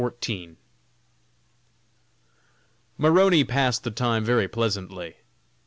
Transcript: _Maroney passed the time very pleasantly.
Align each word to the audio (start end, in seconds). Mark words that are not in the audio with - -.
_Maroney 2.97 3.43
passed 3.43 3.83
the 3.83 3.91
time 3.91 4.25
very 4.25 4.47
pleasantly. 4.47 5.17